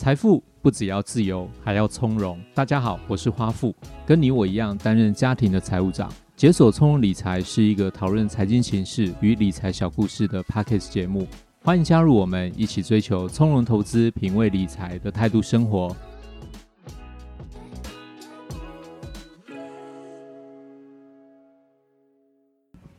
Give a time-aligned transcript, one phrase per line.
[0.00, 2.40] 财富不只要自由，还要从容。
[2.54, 3.76] 大家好，我是花富，
[4.06, 6.10] 跟你我一样担任家庭的财务长。
[6.34, 11.28] 解锁从容理财是一个讨论财经形势与理财小故事的 Podcast 节目，
[11.62, 15.94] 欢迎加入我们，一起追求从容投资、品味理财的态度生活。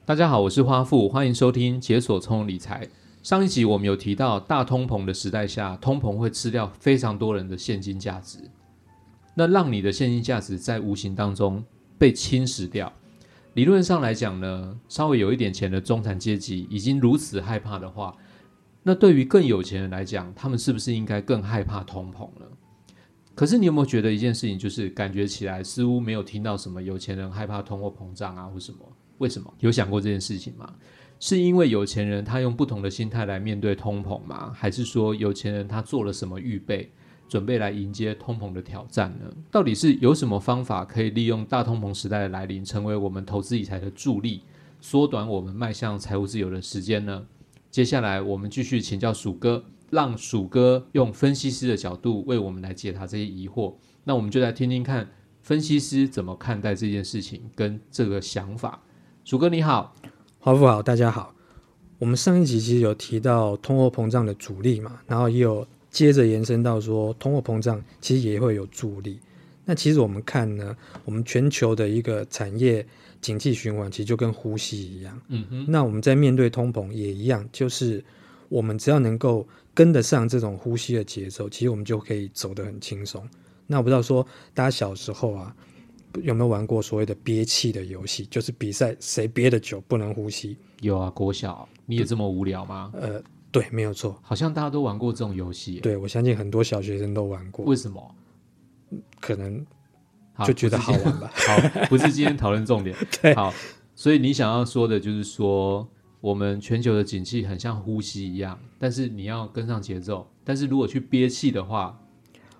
[0.05, 2.87] 大家好，我是花富，欢迎收听解锁从容理财。
[3.23, 8.39] 上一集我们有提到，大通膨的时代下，通膨会吃掉非常多人的现金价值，
[9.35, 11.63] 那让你的现金价值在无形当中
[11.99, 12.91] 被侵蚀掉。
[13.53, 18.15] 理论上来讲呢，稍微有一点钱的中产阶级已经如此害怕的话，
[18.81, 22.45] 那对于更有钱人来讲，他们是不是应该更害怕通膨呢？
[23.35, 28.79] 可是你有没有觉得一件事情，就是感觉起来似乎没有听到什么有钱人害怕通货膨胀啊，或什么？
[29.19, 29.53] 为什么？
[29.59, 30.73] 有想过这件事情吗？
[31.21, 34.51] 是因为有钱人他用不同的心态来面对通膨吗？
[34.55, 36.91] 还是说有钱人他做了什么预备，
[37.29, 39.31] 准备来迎接通膨的挑战呢？
[39.51, 44.41] 到底是有什么方法可以利用大通膨时代的来临，成为我们投资理财的助力，
[44.81, 47.23] 缩短我们迈向财务自由的时间呢？
[47.69, 53.75] 接下来我们继续请教鼠哥，让鼠哥用分析师的角度为我们来解答这些疑惑。
[54.05, 55.07] 那我们就来听听看
[55.43, 58.81] 分析师怎么看待这件事情跟这个想法。
[59.23, 59.93] 鼠哥你好。
[60.43, 61.35] 花富好，大家好。
[61.99, 69.19] 我们上一集其实有提到通货膨胀的阻力嘛，然后也有接着延伸到说，通货膨胀其实也会有助力。
[69.65, 70.75] 那其实我们看呢，
[71.05, 72.83] 我们全球的一个产业
[73.21, 75.21] 景气循环，其实就跟呼吸一样。
[75.27, 75.65] 嗯哼。
[75.69, 78.03] 那我们在面对通膨也一样，就是
[78.49, 83.23] 我们只要能够跟得上这种呼吸的节奏，其实我们就可以走得很轻松。
[83.67, 84.25] 那我不知道说，
[84.55, 85.55] 大家小时候啊。
[86.23, 88.25] 有没有玩过所谓的憋气的游戏？
[88.25, 90.57] 就是比赛谁憋得久不能呼吸。
[90.81, 92.91] 有啊，国小你也这么无聊吗？
[92.93, 93.21] 呃，
[93.51, 95.79] 对，没有错，好像大家都玩过这种游戏。
[95.79, 97.65] 对，我相信很多小学生都玩过。
[97.65, 98.15] 为什么？
[99.19, 99.65] 可能
[100.45, 101.31] 就觉得好玩吧。
[101.35, 102.95] 好，不是今天讨论重点。
[103.21, 103.53] 对，好，
[103.95, 105.87] 所以你想要说的就是说，
[106.19, 110.27] 我们全球的景气很像呼吸一样，但是你要跟上节奏。
[110.43, 111.97] 但是如果去憋气的话，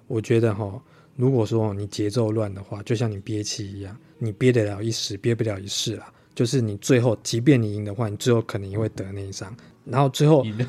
[0.07, 0.81] 我觉得哈。
[1.16, 6.11] 如果说你节奏乱的话，就像你憋气一样，你憋得了一时，憋不了一世啦。
[6.33, 9.55] 就是你最后，即便你赢的话，你最后可能也会得内伤。
[9.85, 10.66] 然后最后赢了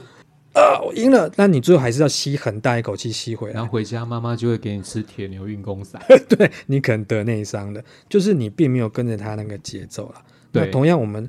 [0.54, 3.54] 啊，我赢了，那你最后还是要吸很大一口气吸回来。
[3.54, 6.02] 然后回家，妈妈就会给你吃铁牛运功散。
[6.28, 10.22] 对，你可能得内伤的，就是你并没有跟着他那个节奏了。
[10.50, 11.28] 对，那同样我们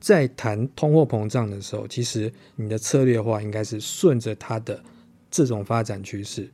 [0.00, 4.82] 在谈通货膨胀的时候，其实你的策略的话，应该是顺着它的
[5.30, 6.50] 这种发展趋势。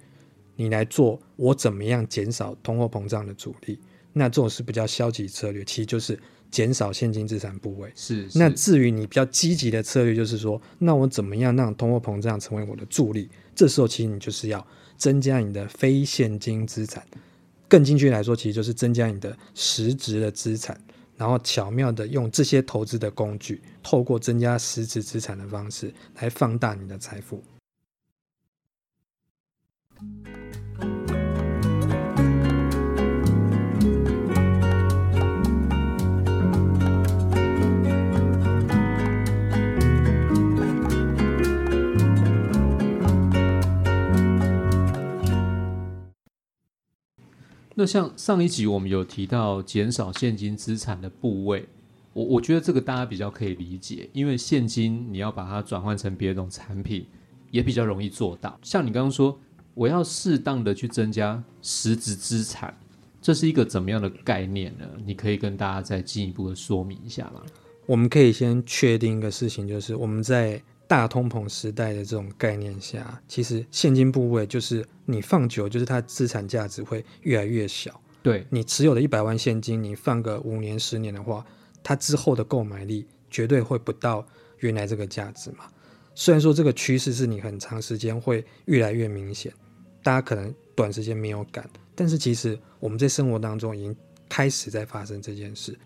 [0.57, 3.81] 你来做，我怎么样减少通货膨胀的阻力？
[4.13, 6.17] 那这种是比较消极策略，其实就是
[6.51, 7.91] 减少现金资产部位。
[7.97, 8.39] 是，是。
[8.39, 13.29] 那至于你比较积极的策略，就是说，那我怎么样让通货膨胀成为我的助力？
[13.55, 14.65] 这时候其实你就是要
[14.97, 17.05] 增加你的非现金资产。
[17.67, 20.81] 更精确来说，其实就是增加你的实质的资产，
[21.17, 27.43] 然后巧妙的用这些投资的工具，透过增加实质资产的方式来放大你的财富。
[47.77, 51.69] 那像上一集我们有提到减少现金资产的部位，
[52.13, 57.05] 我我觉得这个大家比较可以理解，因为现金你要把它转换成别的种产品，
[57.51, 58.57] 也比较容易做到。
[58.63, 59.37] 像你刚刚说，
[59.75, 62.73] 我要适当的去增加实质资产，
[63.21, 64.87] 这是一个怎么样的概念呢？
[65.05, 67.43] 你可以跟大家再进一步的说明一下吗？
[67.87, 70.63] 我们可以先确定一个事情，就是我们在。
[70.95, 78.01] 大通膨时代的这种概念下，其实现金部位就是你放久，就是它资产价值会越来越小。
[78.23, 81.45] 对，你持有的一百万现金，你放个五年、十年的话，
[81.83, 84.25] 它之后的购买力绝对会不到
[84.61, 85.65] 原来这个价值嘛。
[86.15, 89.53] 虽然说这个趋势是你很长时间会越来越明显，
[90.01, 93.97] 大家可能短时间没有感，但是其实我们在生活当中已经
[94.29, 95.77] 开始在发生这件事。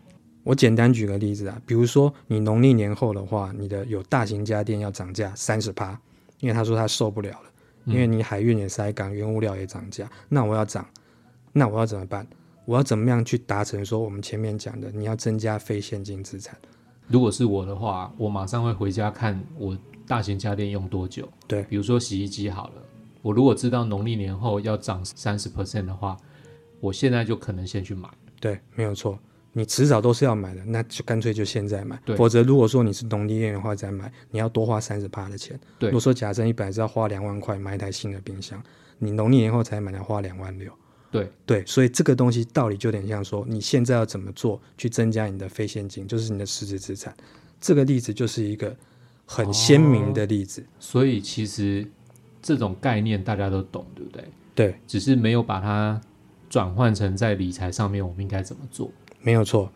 [0.49, 5.91] 我简单举个例子啊，比如说你农历年后的话，你的有大型家电要涨价三十趴，
[6.41, 7.51] 因为他说他受不了了，
[7.85, 10.89] 因为你海运也塞港，原物料也涨价，那我要涨，
[11.53, 12.27] 那我要怎么办？
[12.65, 16.57] 我要怎么样去达成说我们前面讲的，你要增加非现金资产？
[17.09, 21.29] 如果是我的话，我马上会回家看我大型家电用多久。
[21.47, 22.83] 对，比如说洗衣机好了，
[23.21, 26.17] 我如果知道农历年后要涨三十 percent 的话，
[26.81, 28.09] 我现在就可能先去买。
[28.41, 29.19] 对，没有错。
[29.53, 32.01] 你迟早都是要买的，那就干脆就现在买。
[32.05, 35.59] 对否则如果说你是农历年的话再买，你要多花三十八的钱。
[35.79, 38.63] 对如果说假设你本来是要花两万块买一台新的冰箱，
[38.99, 40.73] 你农历年后才买，要花两万六。
[41.11, 47.17] 对对，所以这个东西道理就有点像说，你现在要怎么做去增加你的非现金，就是你的实质资产。
[47.59, 48.77] 这个例子就是一个
[49.25, 50.61] 很鲜明的例子。
[50.61, 51.91] 哦，所以其实
[52.43, 54.25] 这种概念大家都懂，对不对？
[54.55, 55.99] 对，只是没有把它
[56.51, 58.93] 转换成在理财上面，我们应该怎么做？
[59.21, 59.71] 没有错。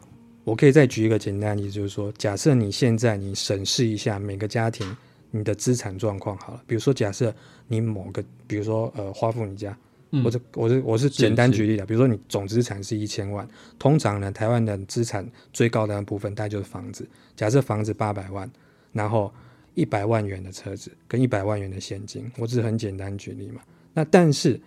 [0.45, 4.97] 我可以再举一个简单的例子，就是说，假设你现在你审视一下每个家庭
[5.31, 7.35] 你的资产状况好了，比如说假设
[7.69, 9.77] 你某个，比如说呃花富你家。
[10.23, 13.49] 我这我是我是简单举例的，比如说你总资产是一千万，
[13.79, 17.09] 通常呢，台湾的资产最高的部分大概就是房子。
[17.35, 18.47] 假设房子八百万，
[18.93, 19.33] 然后
[19.73, 23.63] 一百万元的车子跟一百万元的现金，我只是很简单举例嘛。
[23.95, 24.61] 那但是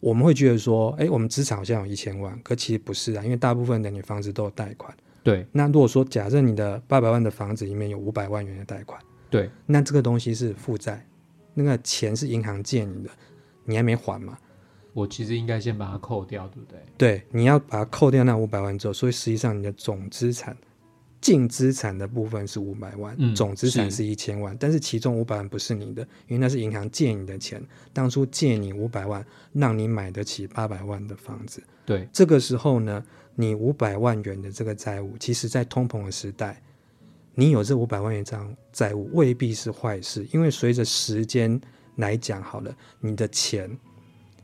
[0.00, 4.94] 我们会觉得说，哎，我们资产好像有一千万，可其实不是啊，因为大部分的你房子都有贷款。
[5.22, 5.46] 对。
[5.52, 11.04] 那如果说假设你的八百万的房子里面有五百万元的贷款，对，那这个东西是负债，
[11.54, 13.10] 那个钱是银行借你的，
[13.64, 14.38] 你还没还嘛？
[14.92, 16.80] 我其实应该先把它扣掉，对不对？
[16.96, 20.56] 对，你要把它扣掉那五百万之后，所以实际上你的总资产、
[21.26, 27.60] 净资产的部分是五百万，嗯、总资产是一千万，是但是其中五百万不是你的，因为那是银行借你的钱，
[27.92, 31.60] 当初借你五百万，让你买得起八百万的房子。
[31.84, 36.62] 对，这个时候呢，你五百万元的这个债务，其实在通膨的时代，
[37.34, 41.60] 你有这五百万元这样债务未必是坏事，因为随着时间
[41.96, 43.68] 来讲，好了，你的钱。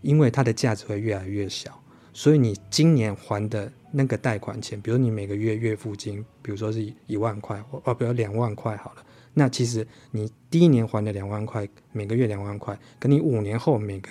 [0.00, 1.81] 因为它的价值会越来越小，
[2.12, 9.05] 所以你今年还的那个贷款钱，比如你每个月月付金，比如说是一万块，哦，比如两万块好了，
[9.35, 14.09] 那其实你第一年还的两万块，每个月两万块，跟你五年后每个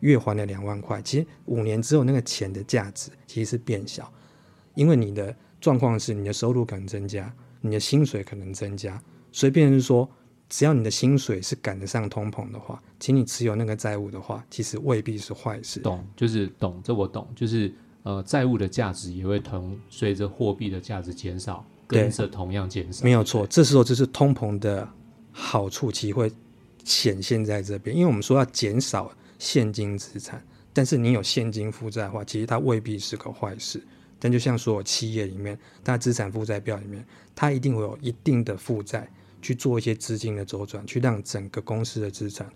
[0.00, 4.12] 月还的两万块，其实五年之后那个钱的价值其实是变小，
[4.74, 9.00] 因为你的状况是你的收入可能增加，你的薪水可能增加，
[9.30, 10.08] 所以变成说。
[10.50, 15.78] 只要你的薪水是赶得上通膨的话，请你持有那个债务的话，其实未必是坏事。
[15.80, 17.70] 懂，就是懂，这我懂，就是
[18.08, 23.04] 呃，债务的价值也会同随着货币的价值减少，跟着同样减少。
[23.04, 24.88] 没有错，这时候就是通膨的
[25.30, 26.32] 好处，其实会
[26.84, 27.94] 显现在这边。
[27.94, 33.86] 因为我们说要减少现金资产，但是你有现金负债的话，其实它未必是个坏事。
[34.18, 39.06] 但就像所有企业里面，它资产负债表里面，它一定会有一定的负债。
[39.42, 42.50] 去做一些资金的周转，去让整个公司的资产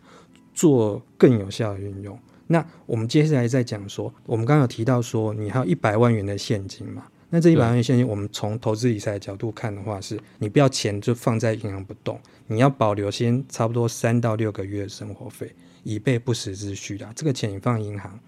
[0.55, 2.19] 做更有效的运用。
[2.53, 7.07] 那我们接下来再讲说，我们刚刚有提到说，你还有一百万元的现金嘛？
[7.31, 15.51] 那这一百万元现金，我们从投资理财的角度看的话是，是你不要钱就放在银行不动，你要保留先差不多三到六个月的生活费，
[15.83, 17.11] 以备不时之需的。
[17.17, 18.21] 这个钱你放银行，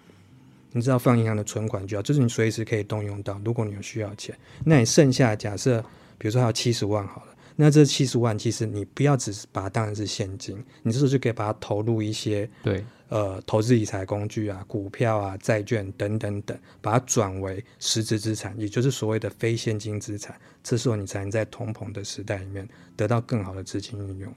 [0.73, 3.39] 你知道放银行的存款就要，就是你随时可以动用到。
[3.45, 4.35] 如果你有需要钱，
[4.65, 5.85] 那你剩下假设，
[6.17, 7.34] 比如说还有七十万好了。
[7.57, 20.35] 那这七十万，其实你不要只是把它当成是现金，你这时候就可以把它投入一些对呃投资理财工具啊、股票啊、债券等等等，把它转为实质资产，也就是所谓的非现金资产。
[20.65, 24.35] 这时候你才能在通膨的时代里面得到更好的资金运用，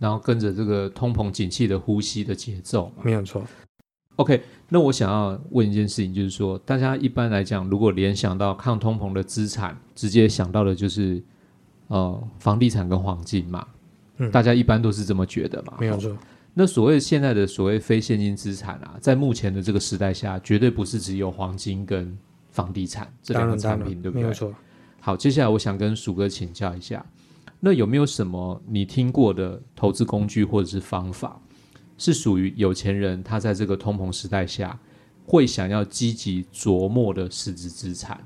[0.00, 2.92] 然后跟着这个通膨景气的呼吸的节奏。
[3.00, 3.46] 没有错。
[4.16, 11.22] OK，那我想要问一件事情，就是说大家一般来讲，如果联想到抗通膨的资产，直接想到的就是。
[11.88, 13.66] 呃，房地产跟黄金嘛，
[14.16, 15.74] 嗯，大家一般都是这么觉得嘛。
[15.78, 16.16] 没有错。
[16.54, 22.16] 那所谓现在的所谓非现金资产啊，在目前的这个时代下，绝对不是只有黄金跟
[22.50, 24.22] 房地产这两个产品，对不对？
[24.22, 24.52] 没有错。
[24.98, 27.04] 好，接下来我想跟鼠哥请教一下，
[27.60, 31.38] 那有没有什么你听过的投资工具或者是方法，
[31.98, 34.76] 是属于有钱人他在这个通膨时代下
[35.26, 38.18] 会想要积极琢磨的实质资产，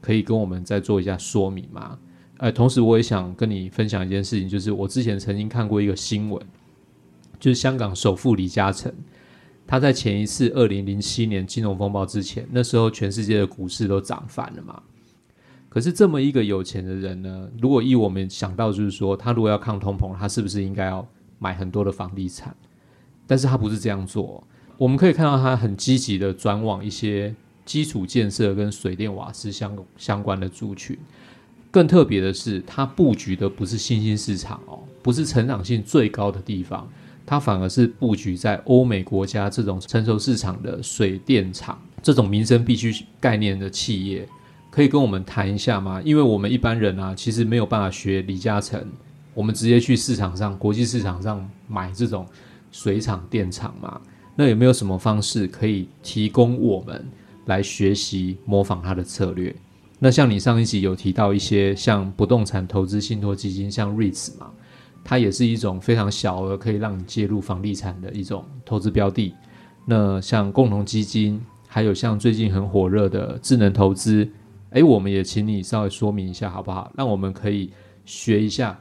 [0.00, 1.96] 可以跟我们再做一下说明吗？
[2.40, 6.42] 哎，同时我也想跟你分享一件事情，就是我之前曾经看过一个新闻，
[7.38, 8.90] 就是香港首富李嘉诚，
[9.66, 14.82] 他在前一次二零零七年金融风暴之前，那时候全世界的股市都涨翻了嘛。
[15.68, 21.06] 可是这么一个有钱的人呢，如果依我们想到，就是说他如果要抗通膨，他是不是应该要
[21.38, 22.56] 买很多的房地产？
[23.26, 24.42] 但是他不是这样做，
[24.78, 27.34] 我们可以看到他很积极的转往一些
[27.66, 30.98] 基础建设跟水电瓦斯相相关的族群。
[31.70, 36.88] 更特别的是，它布局的不是新兴市场哦，不是成长性最高的地方，
[37.24, 44.26] 它反而是布局在欧美国家这种成熟市场的水电厂这种民生必需概念的企业，
[44.70, 46.02] 可以跟我们谈一下吗？
[46.04, 48.84] 因为我们一般人啊，其实没有办法学李嘉诚，
[49.32, 52.26] 我们直接去市场上、国际市场上买这种
[52.72, 54.00] 水厂、电厂嘛。
[54.34, 57.06] 那有没有什么方式可以提供我们
[57.46, 59.54] 来学习模仿他的策略？
[60.02, 64.50] 那像你上一集有提到一些像不动产投资信托基金，像 REITs 嘛，
[65.04, 69.34] 它也是一种非常小额可以让你介入房地产的一种投资标的。
[69.84, 71.38] 那像共同基金，
[71.68, 74.26] 还有像最近很火热的智能投资，
[74.70, 76.90] 诶，我们也请你稍微说明一下好不好？
[76.96, 77.70] 让我们可以
[78.06, 78.80] 学一下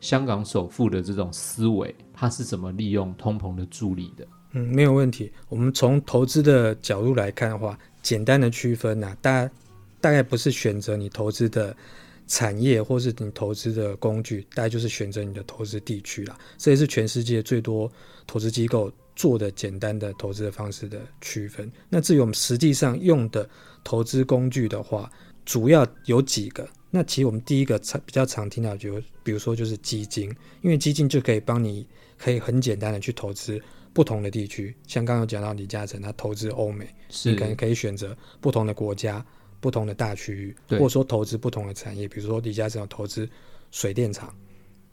[0.00, 4.24] 香港首富的这种思维，他是怎么利用通膨的助力的？
[4.52, 5.32] 嗯，没有问题。
[5.48, 9.52] 我们从投资的角度来看的话，简单的区分呢、大家
[10.00, 11.76] 大概不是选择你投资的
[12.26, 16.38] 产业，或是你投资的工具，大概就是选择你的投资地区啦。
[16.58, 17.90] 这也是全世界最多
[18.26, 18.92] 投资机构。
[19.16, 21.70] 做的简单的投资的方式的区分。
[21.90, 23.46] 那至于我们实际上用的
[23.84, 25.12] 投资工具的话，
[25.44, 26.66] 主要有几个。
[26.90, 33.60] 那其实我们第一个常比较常听到就比如说就是基金，因为基金就可以帮你可以很简单的去投资
[33.92, 34.74] 不同的地区。
[34.86, 36.88] 像刚刚有讲到李嘉诚他投资欧美，
[37.24, 39.22] 你可能可以选择不同的国家、
[39.60, 42.08] 不同的大区域，或者说投资不同的产业。
[42.08, 43.28] 比如说李嘉诚有投资
[43.70, 44.34] 水电厂，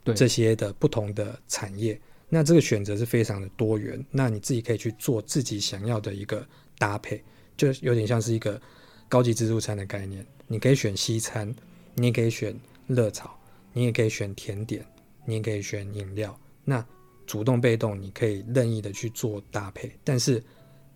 [0.04, 1.98] 对这些的不同的产业。
[2.28, 6.46] 那这个选择是非常的多元，那你自己可以去做自己想要的一个
[6.78, 7.24] 搭配，
[7.56, 8.60] 就有点像是一个
[9.08, 10.24] 高级自助餐的概念。
[10.46, 11.54] 你可以选西餐，
[11.94, 12.54] 你也可以选
[12.86, 13.30] 热炒，
[13.72, 14.84] 你也可以选甜点，
[15.24, 16.38] 你也可以选饮料。
[16.64, 16.86] 那
[17.26, 19.90] 主动被动，你可以任意的去做搭配。
[20.04, 20.42] 但是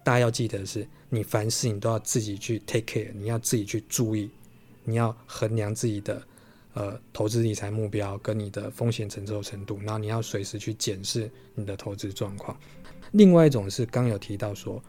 [0.04, 4.30] 大家要记得的是，你凡事你都要自己去 take care，你要自己去注意，
[4.85, 6.23] 你要衡量自己的。
[6.75, 12.59] 呃，投资理财目标跟你的风险承受程度，然后你要随时去检视你的投资状况。
[13.11, 14.82] 另外一种是刚有提到说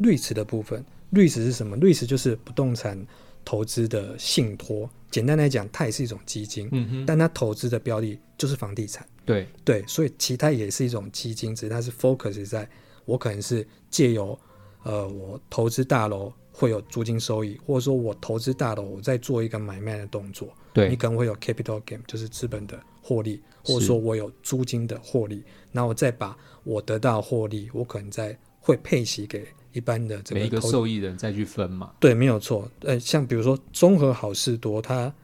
[0.00, 3.06] ，REITs 的部分，REITs 是什么？REITs 就是不动产
[3.44, 4.90] 投资的信托。
[5.12, 9.06] 简单来讲，它也是一种基金，嗯哼，但它投资的标的就是房地产。
[9.24, 12.68] 对对，所以其他也是一种基金，只是它是 focus 在
[13.04, 14.36] 我可能是借由
[14.82, 16.32] 呃我投资大楼。
[16.50, 31.92] 会有租金收益，或者说我投资大楼，我在做一个买卖的动作，对，你可能会有 capital gain，就是资本的获利，或者说我有租金的获利，然后我再把我得到获利，我可能再会配息给一般的这个每一个受益人再去分嘛。
[32.00, 32.68] 对，没有错。
[32.80, 35.14] 呃，像比如说综合好事多，它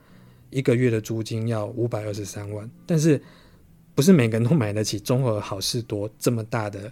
[0.51, 3.21] 一个月的租金要五百二十三万，但是
[3.93, 6.89] 不是每个人都买得起综合好事多这么大的。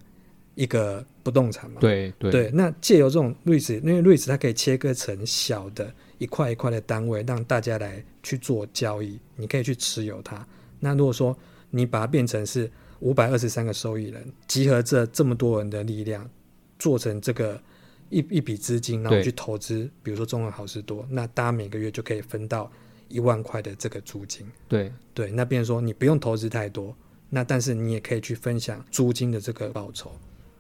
[0.55, 10.45] 一个不动产嘛，对对，对，那借由这种 REITs，因为 REITs 它可以切割成小的一块一块的单位，让大家来去做交易，你可以去持有它。
[10.79, 11.35] 那如果说
[11.71, 12.69] 你把它变成是
[12.99, 16.29] 五百二十三个受益人，集合这这么多人的力量，
[16.77, 17.59] 做成这个
[18.09, 22.71] 一一笔资金，然后去投资，比如说中文好事多，那大家每个月就可以分到
[23.07, 24.45] 一万块的这个租金。
[24.67, 26.95] 对对，那变成说你不用投资太多，
[27.29, 30.11] 那但是你也可以去分享租金的这个报酬。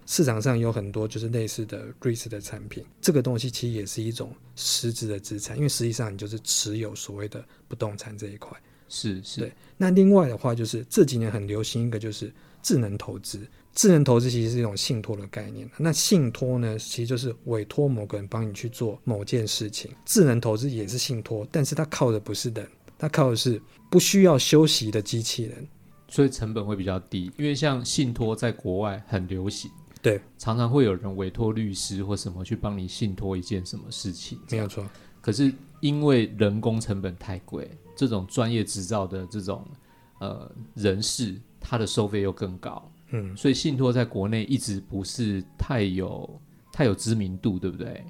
[0.05, 8.55] 市场上有很多就是类似的 REITs 的产品，这个东西其实也是一种实质的资产，因为实际上你就是持有所谓的不动产这一块。
[8.89, 9.39] 是是。
[9.41, 9.51] 对。
[9.77, 12.31] 那另外的话，就是这几年很流行一个就是
[12.61, 13.39] 智能投资。
[13.73, 15.67] 智能投资其实是一种信托的概念。
[15.77, 19.89] 那信托呢，其实就是委托某个人帮你去做某件事情。
[20.05, 22.67] 智能投资也是信托，但是它靠的不是人，
[22.99, 25.67] 它靠的是不需要休息的机器人，
[26.07, 27.31] 所以成本会比较低。
[27.35, 29.71] 因为像信托在国外很流行。
[30.03, 34.85] 对，常常会有人委托律师或什么去帮你信托一件什么事情，没有错。
[35.21, 39.65] 可是因为人工成本太贵，这种专业执照的这种
[40.19, 46.41] 呃人士，他的收费又更高，嗯，所以信托在国内一直不是太有
[46.73, 48.03] 太有知名度，对不对？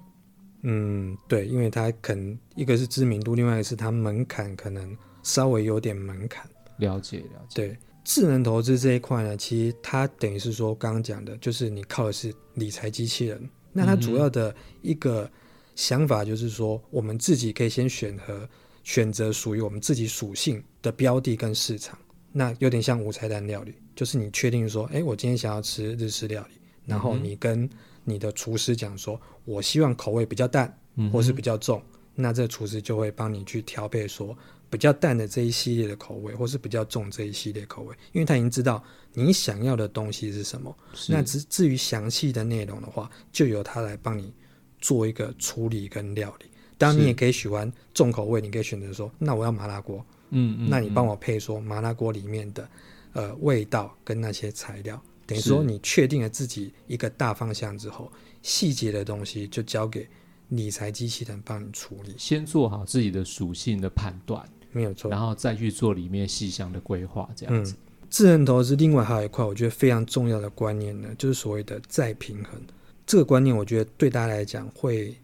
[0.63, 6.50] 嗯，对，因为它可能一个是知名度，另外一个是它门槛可能稍微有点门槛。
[6.77, 7.77] 了解，了解，对。
[8.03, 13.50] 智能投资这一块呢，其实它等于是说刚刚讲的，就是你靠的是理财机器人。
[13.72, 15.29] 那它主要的一个
[15.75, 18.48] 想法就是说，我们自己可以先选择
[18.83, 21.98] 选择属于我们自己属性的标的跟市场。
[22.31, 26.55] 那有点像五菜单料理，就是你确定说，哎，我今天想要吃日式料理，
[26.86, 27.69] 然后你跟
[28.03, 30.77] 你的厨师讲说，我希望口味比较淡，
[31.12, 31.81] 或是比较重，
[32.15, 34.38] 那这厨师就会帮你去调配说。
[34.74, 40.75] 比较淡的这一系列的口味，或是比较重这一系列口味，因为他已经知道你想要的东西是什么。
[41.08, 44.34] 那至至于详细的内容的话，就由他来帮你
[44.82, 46.48] 做一个处理跟料理。
[46.80, 50.03] 当然，你也可以喜欢重口味，你可以选择说，那我要麻辣锅。
[50.32, 52.68] 嗯嗯，那你帮我配说麻辣锅里面的
[53.12, 58.12] 呃味道跟那些材料，等于说你确定了自己一个大方向之后，
[58.42, 60.10] 细节的东西就交给
[60.50, 62.15] 理财机器人帮你处理。
[62.18, 64.44] 先做好自己的属性的判断。
[64.74, 67.74] 没有错，然后再去做里面细项的规划，这样子。
[67.74, 67.77] 嗯，
[68.10, 72.62] 智能投资另外还有一块，我觉得非常重要的观念呢，就是所谓的再平衡。
[73.06, 75.15] 这个观念，我觉得对大家来讲会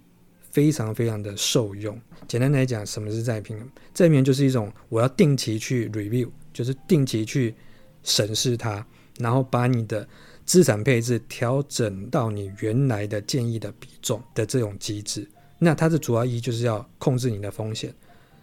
[0.51, 1.99] 非常非常的受用。
[2.27, 3.69] 简单来讲，什么是再平衡？
[3.93, 7.55] 再平衡就是一种我要定期去 review，就是定期去
[8.03, 8.85] 审视它，
[9.17, 10.07] 然后把你的
[10.45, 15.27] 资产配置调整到你原来的建议的比重的这种机制。
[15.57, 17.93] 那它的主要意义就是要控制你的风险，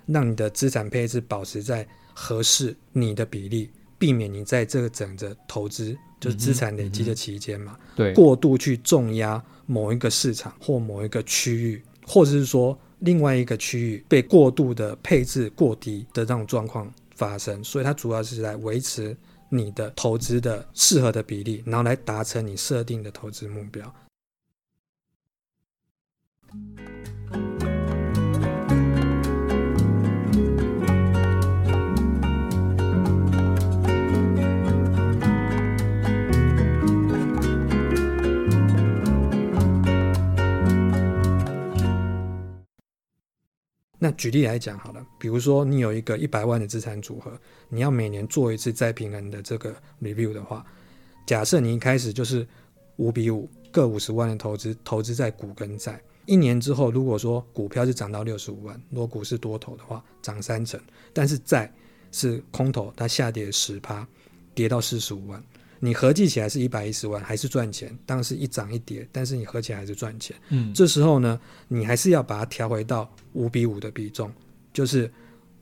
[0.06, 19.14] 让你的资产配置保持在合适你的比例，避免你在这个整个投资就是资产累积的期间嘛，对，过度去重压某一个市场或某一个区域，或者是说另外一个区域被过度的配置过低的这种状况发生，所以它主要是来维持
[19.50, 23.94] 你的投资的适合的比例，然后来达成你设定的投资目标。
[44.06, 47.36] 那举例来讲好了，比如说你有一个一百万的资产组合，
[47.68, 50.64] 你要每年做一次再平衡的这个 review 的话，
[51.26, 52.46] 假设你一开始就是
[52.98, 60.80] 五比五各五十万的投资，投资在股跟债，一年之后如果说股票是涨到六十五万，如果股市多头的话涨三成，
[61.12, 61.68] 但是债
[62.12, 64.06] 是空头，它下跌十趴，
[64.54, 65.42] 跌到四十五万。
[65.86, 67.96] 你合计起来是一百一十万，还是赚钱？
[68.04, 70.34] 当然是一涨一跌，但是你合起来还是赚钱。
[70.48, 74.28] 嗯，这时候呢，你还是要把它调回到五比五的比重，
[74.72, 75.08] 就是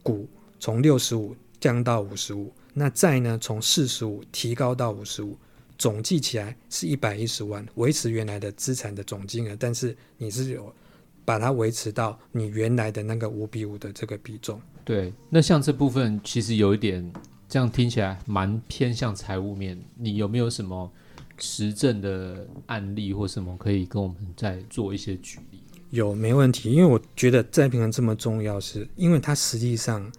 [0.03, 0.27] 股
[0.59, 5.37] 从六十五降到五十五，那债呢从四十五提高到五十五，
[5.77, 10.75] 总计起来是一百一十万，维持原来的资产的总金额，但是你是有
[11.23, 14.59] 把它维持到你原来的那个五比五的这个比重。
[14.87, 17.13] 对，那像这部分其实有一点。
[17.49, 20.91] 这样听起来蛮偏向财务面，你有没有什么
[21.39, 25.61] 实证的案例或什么可以跟我们再做一些举例？
[25.91, 26.73] 有，没问题。
[26.73, 30.11] 因为我觉得再平衡这么重要，是因为它实际上。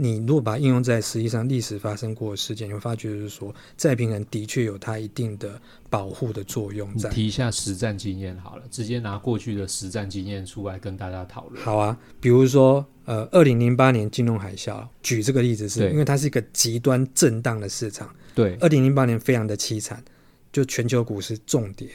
[0.00, 7.10] 你如果把它应用在实际上历史发生过的事件，你会发觉就是说，再平衡的确有它一定的保护的作用在。
[7.10, 11.60] 提一下实战经验好了，直接拿过去的实战经验出来跟大家讨论。
[11.60, 18.08] 好啊，比如说，呃，二零零八年金融海啸，举这个例子是因为它是一个极端震荡的市场。
[18.36, 20.00] 对，二零零八年非常的凄惨，
[20.52, 21.88] 就全球股市重跌。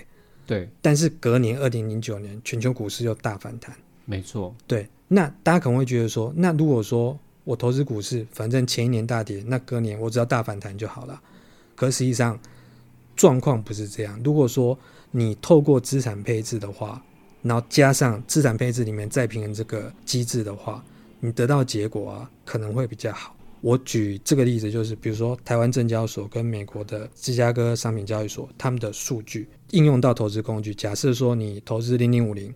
[0.45, 3.73] 对，但是隔年二零零九年，全球股市又大反弹。
[4.04, 4.54] 没错。
[4.67, 11.21] 对，那大家可能会觉得说，那如果说我投资股市，反正前一年大跌，那隔年我只要大反弹就好了。
[11.75, 12.39] 可实际上
[13.15, 14.17] 状况不是这样。
[14.23, 14.77] 如果说
[15.12, 17.03] 你透过资产配置的话，
[17.41, 20.82] 然后加上资产配置里面再平衡这个机制的话，
[21.19, 23.36] 你得到结果啊可能会比较好。
[23.60, 30.73] 我举这个例子，就是比如说台湾证交所跟美国的芝加哥商品交易所，他们的数据应用到投资工具。
[30.73, 32.53] 假设说你投资零零五零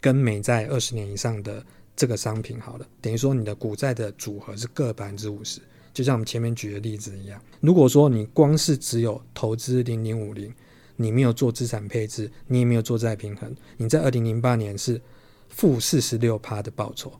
[0.00, 1.64] 跟美债二十年以上的。
[1.98, 5.60] 这个商品好了，等于说你的股债的组合是各百分之五十，
[5.92, 7.42] 就像我们前面举的例子一样。
[7.60, 10.54] 如果说你光是只有投资零零五零，
[10.94, 15.02] 你没有做资产配置，你也没有做债平衡，你在二零零八年是
[15.48, 17.12] 负四十六趴的报酬，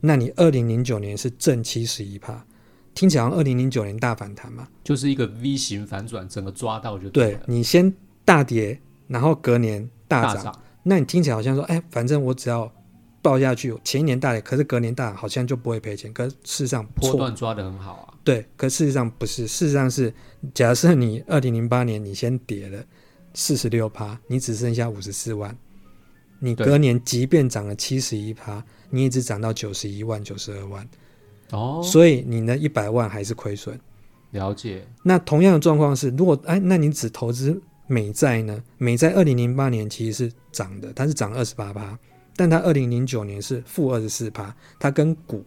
[0.00, 2.46] 那你二零零九年是正七十一趴，
[2.94, 7.92] 听起来二零零九年大反弹嘛，就是一个 V 型反转，整个抓到就对你先
[8.24, 12.72] 大跌，然后隔年大涨，大涨，那你听起来好像说，哎，反正我只要。
[13.20, 16.12] 报下去，前一年大跌，可是隔年大，好像就不会赔钱。
[16.12, 18.14] 可是事实上，波段抓得很好啊。
[18.24, 20.12] 对，可事实上不是，事实上是，
[20.54, 22.84] 假设你二零零八年你先跌了
[23.34, 25.56] 四十六趴，你只剩下五十四万，
[26.38, 30.88] 你隔年即便涨了七十一趴，你一直涨到九十一万、九十二万。
[31.50, 33.78] 哦，所以你那一百万还是亏损。
[34.32, 34.86] 了解。
[35.02, 38.62] 那同样的状况是，如果哎，那你只投资美债呢？
[38.76, 41.98] 美债二零零八年其实是涨的，它是涨二十八趴。
[42.38, 45.44] 但它二零零九年是负二十四趴，它跟股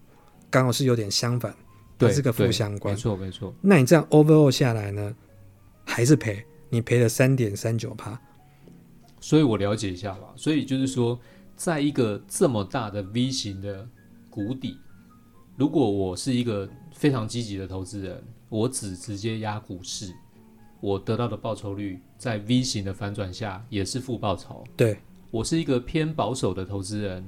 [0.49, 1.55] 刚好是有点相反，
[1.97, 2.93] 对，是个负相关。
[2.93, 3.55] 没错没错。
[3.61, 5.15] 那你这样 overall 下来呢，
[5.85, 8.19] 还是赔，你赔了三点三九趴。
[9.21, 10.33] 所以我了解一下吧。
[10.35, 11.17] 所以就是说，
[11.55, 13.87] 在一个这么大的 V 型的
[14.29, 14.77] 谷底，
[15.55, 20.13] 如果我是一个非常积极的投资人，我只直接压股市，
[20.81, 24.61] 我得到的报酬率在 V 型的反转下也是负报酬。
[24.75, 24.99] 对。
[25.31, 27.27] 我是一个偏保守的投资人，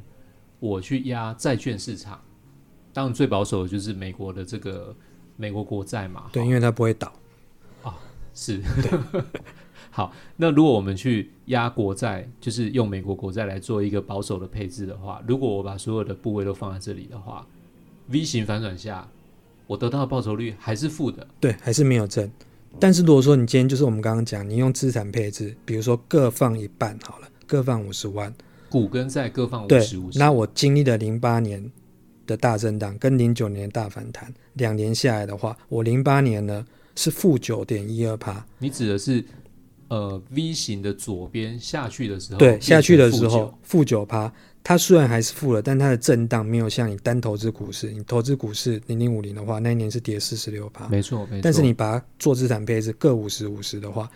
[0.60, 2.22] 我去压债券市场，
[2.92, 4.96] 当然最保守的就是美国的这个
[5.38, 6.26] 美国国债嘛。
[6.32, 7.12] 对，因为它不会倒。
[7.82, 7.98] 啊，
[8.34, 8.62] 是。
[9.90, 17.48] 好，那如果我们去压国债，就是用美国国债来做一个保守的配置的话，如果我把所有的部位都放在这里的话
[18.08, 19.08] ，V 型反转下，
[19.68, 21.28] 我得到的报酬率还是负的。
[21.40, 22.30] 对，还是没有正。
[22.80, 27.28] 但是如果说你今天就是我们刚刚讲，你用资产配置，比如说各放一半好了。
[27.48, 28.34] 各放五十万，
[28.70, 30.10] 股跟债各放五十五。
[30.16, 31.72] 那我经历了零八年
[32.26, 38.46] 的大震荡跟零九年的大反弹，两年下来的话，我零八年呢是负九点一二趴。
[38.60, 39.24] 你指的是
[39.90, 44.32] 呃 V 型的左边下去的时候，对，下去的时候负九趴。
[44.66, 51.40] 它虽然还是负了，但它的震荡没有像你单投资股市，你投资股市零零五零的话，那一年是跌四十六趴，没错没错。
[51.44, 54.10] 但是你把它做资产配置各五十五十的话，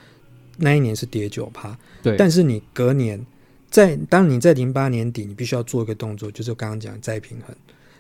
[0.58, 1.78] 那一年是跌九趴。
[2.04, 3.24] 对，但是你隔年
[3.70, 7.56] 在当你在零八年底，你必须要做一个动作，就是我刚刚讲的再平衡。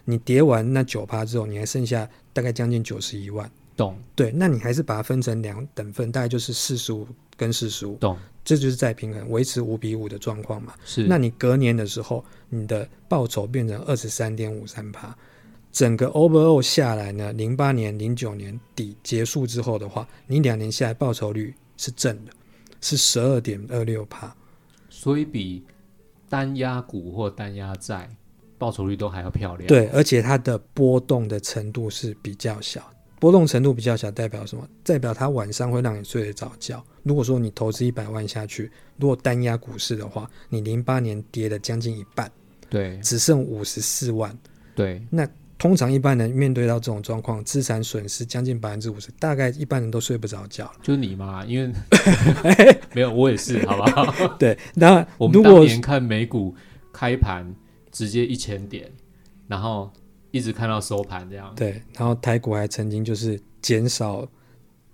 [0.06, 3.50] 你跌完那九趴之后，你还剩下大概将近九十一万。
[3.76, 3.96] 懂？
[4.15, 7.96] 对，那你还是把它分成两等份，大概就是四十五跟四十五。
[7.98, 8.17] 懂？
[8.43, 10.74] 这就是再平衡，维持五比五的状况嘛。
[10.86, 11.06] 是。
[11.06, 15.13] 那你隔年的时候，你的报酬变成二十三点五三趴，
[15.74, 22.32] 整个 overall 下来呢，零八年、零九年底结束之后的话，你两年下来报酬率是正的，
[22.88, 24.34] 是十二点二六帕。
[24.89, 25.65] 所以比
[26.30, 28.10] 单压股或单压债
[28.58, 29.67] 报酬率都还要漂亮。
[29.67, 32.82] 对，而且它的波动的程度是比较小。
[33.19, 34.65] 波动程度比较小，代表什么？
[34.84, 36.84] 代表它晚上会让你睡得着觉。
[37.04, 42.32] 如果说你投资一百万下去，如果单压股市的话，你零八年跌了将近一半，
[42.69, 44.38] 对，只剩五十四万，
[44.76, 45.02] 对。
[45.10, 50.72] 那通常一般人面对到这种状况，资产损失将近百分之五十，大概一般人都睡不着觉。
[50.82, 51.74] 就是你嘛，因为
[52.93, 54.36] 没有我也是，好不好？
[54.38, 54.58] 对。
[54.76, 56.56] 那我们当年看美股
[56.93, 57.54] 开盘
[57.91, 58.91] 直接一千点，
[59.48, 59.91] 然后。
[60.32, 64.28] 一直看到收盘这样，对，然后台股还曾经就是减少，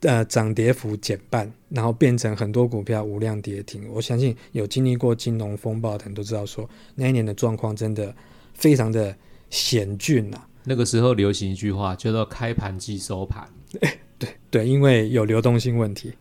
[0.02, 3.89] 呃，涨跌幅减半，然后变成很多股票无量跌停。
[3.91, 8.15] 我相信有经历过金融风暴的人都知道说，说那一年的状况真的
[8.54, 9.13] 非常的
[9.49, 10.47] 险峻呐、啊。
[10.63, 13.47] 那个时候流行一句话叫做“开盘即收盘”，
[14.17, 16.13] 对对，因为有流动性问题，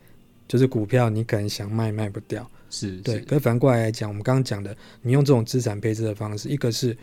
[0.47, 3.19] 就是股票你可能想卖卖不掉，是对。
[3.21, 6.95] 可是反过来来讲，我们刚刚讲的，你用这种资产配置的方式，一个是。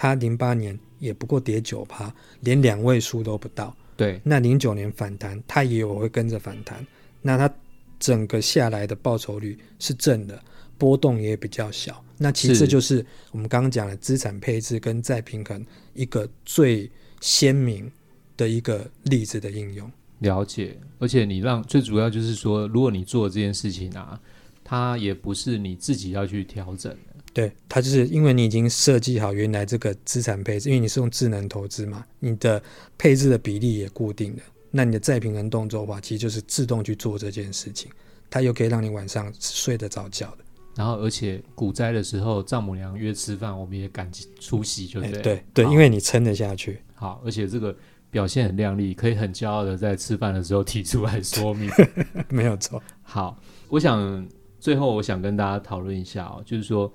[0.00, 3.76] 它零八年也不过跌九趴，连两位数都不到。
[3.96, 6.86] 对，那零九年反弹，它也有会跟着反弹。
[7.20, 7.52] 那它
[7.98, 10.40] 整个下来的报酬率是正的，
[10.78, 12.00] 波动也比较小。
[12.18, 17.90] 那其次就是我们刚刚讲的资产配置跟再平衡一个最鲜明
[18.36, 19.90] 的一个例子的应用。
[20.18, 24.20] 了解，而且你让最主要就是说，如果你做这件事情啊，
[24.64, 26.98] 它也不是你自己要去调整的。
[27.32, 32.60] 对，它就是因为你已经设计好原来这个资产配置，因为你是用智能投资嘛，你的
[32.96, 37.88] 配置的比例也固定的，那你的再平衡动作的话，其实就是自动去做这件事情，
[38.28, 40.38] 它又可以让你晚上睡得着觉的。
[40.78, 45.10] 然后，而且股灾的时候，丈母娘约吃饭，我们也赶紧出席，就对。
[45.20, 46.80] 对对，因为你撑得下去。
[46.94, 47.76] 好，而且这个
[48.12, 51.68] 表现很亮丽，可以很骄傲的在吃饭的时候提出来说明，
[52.30, 52.80] 没有错。
[53.02, 53.36] 好，
[53.68, 54.24] 我想
[54.60, 56.92] 最后我想跟大家讨论一下哦，就是说。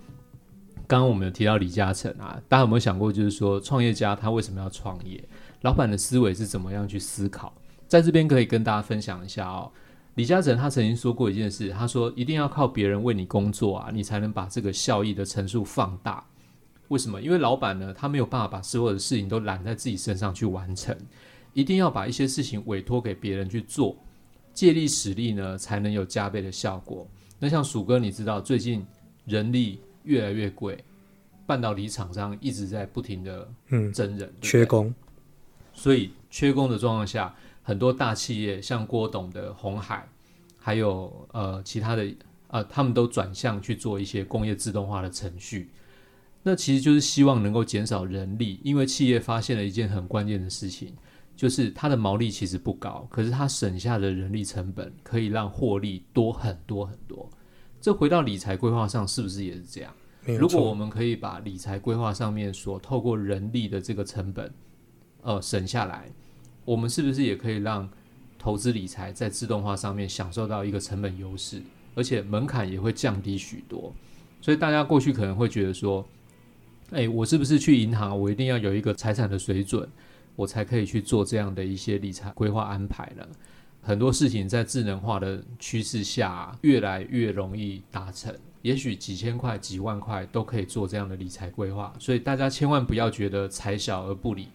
[0.85, 5.23] 刚刚我们有提到李嘉诚啊，大家有没有想过，就是说创业家他为什么要创业？
[5.61, 7.51] 老板的思维是怎么样去思考？
[7.87, 9.71] 在这边可以跟大家分享一下哦。
[10.15, 16.23] 李嘉诚他曾经说过一件事，他说一定要靠别人为你工作啊，你才能把这个效益的乘数放大。
[16.89, 17.21] 为什么？
[17.21, 20.95] 因为老板呢，他没有办法把所有的事情都揽在自己身上去完成，
[21.53, 23.95] 一定要把一些事情委托给别人去做，
[24.53, 27.07] 借力使力呢，才能有加倍的效果。
[27.39, 28.85] 那像鼠哥，你知道最近
[29.25, 29.79] 人力。
[30.05, 30.83] 越来越贵，
[31.45, 34.93] 半导体厂商一直在不停的嗯征人，嗯、缺工，
[35.71, 40.07] 所以缺工的状况下，很多大企业像郭董的红海，
[40.59, 42.05] 还有呃其他的
[42.49, 45.71] 呃，他们都转向去做一些工业自动化的程序。
[46.43, 50.93] 那其实就是希望能够减少人力，因为企业发现了一件很关键的事情，
[51.35, 57.29] 就是它的毛利其实不高，可是它省下的人力成本可以让获利多很多很多。
[57.79, 59.93] 这回到理财规划上，是不是也是这样？
[60.37, 64.53] 如果我们可以把理财规划上面所透过人力的这个成本，
[65.21, 66.11] 呃，省下来，
[66.65, 67.89] 我们是不是也可以让
[68.39, 71.61] 投资理财在自动化上面享受到一个成本优势，
[71.95, 73.93] 而且门槛也会降低许多？
[74.41, 76.05] 所以大家过去可能会觉得说，
[76.91, 79.87] 哎，我是不是去银行，我一定要有一个财产的水准，
[80.35, 83.25] 我才可以去做这样的一些理财规划安排呢？
[83.81, 88.33] 很多事情在智能化的趋势下，越来越容易达成。
[88.61, 94.47] 也许几千块、几万块都可以做这样的理财规划，所以大家千万不要觉得财小而不理。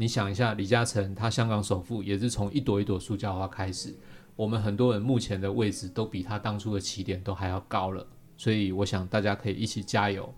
[0.00, 3.94] 你想一下，李嘉诚他香港首富也是从一朵一朵塑胶花开始。
[4.34, 8.06] 我们很多人目前的位置都比他当初的起点都还要高了，
[8.38, 10.32] 所以我想大家可以一起加油。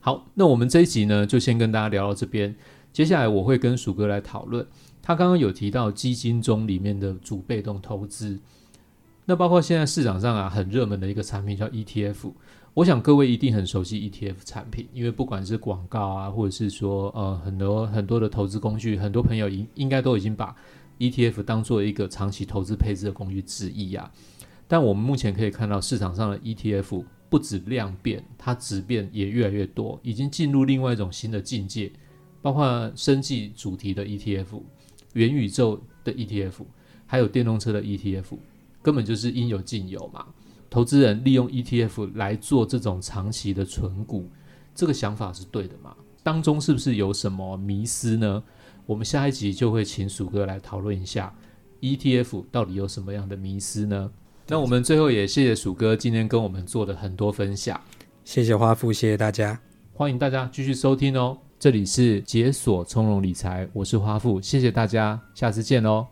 [0.00, 2.56] 好，那我们这一集呢，就先跟大家聊到这边。
[2.94, 4.66] 接下来我会跟鼠哥来讨论。
[5.02, 8.40] 他刚刚有提到基金中里面的主被动投资，
[9.26, 12.32] 那包括现在市场上啊很热门的一个产品叫 ETF，
[12.74, 20.56] 我想各位一定很熟悉 ETF 产品，因为不管是广告啊，或者是说呃很多很多的投资工具，很多朋友应应该都已经把
[20.98, 24.10] ETF 当做一个长期投资配置的工具之一啊。
[24.66, 31.92] 但我们目前可以看到市场上的 ETF 不止量变，它质变也越来越多，已经进入另外一种新的境界，
[32.40, 34.62] 包括生技主题的 ETF、
[35.12, 36.64] 元宇宙的 ETF，
[37.04, 38.38] 还有电动车的 ETF，
[38.80, 40.24] 根本就是应有尽有嘛。
[40.72, 44.26] 投资人利用 ETF 来做这种长期的存股，
[44.74, 45.94] 这个想法是对的吗？
[46.22, 48.42] 当中是不是有什么迷思呢？
[48.86, 51.30] 我们下一集就会请鼠哥来讨论一下
[51.82, 54.10] ETF 到底有什么样的迷思呢？
[54.48, 57.78] 那我们最后也谢谢鼠哥今天跟我们做的很多分享，
[58.24, 59.60] 谢谢花富，谢谢大家，
[59.92, 61.36] 欢迎大家继续收听哦。
[61.58, 66.11] 这里是解锁从容理财，我是花富，谢谢大家，下次见哦。